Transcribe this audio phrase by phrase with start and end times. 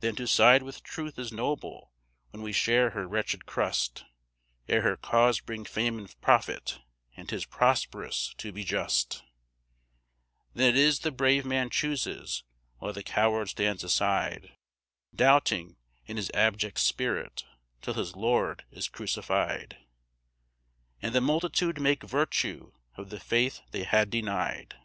[0.00, 1.92] Then to side with Truth is noble
[2.30, 4.02] when we share her wretched crust,
[4.66, 6.78] Ere her cause bring fame and profit,
[7.18, 9.22] and 'tis prosperous to be just;
[10.54, 12.44] Then it is the brave man chooses,
[12.78, 14.56] while the coward stands aside,
[15.14, 15.76] Doubting
[16.06, 17.44] in his abject spirit,
[17.82, 19.76] till his Lord is crucified,
[21.02, 24.76] And the multitude make virtue of the faith they had denied.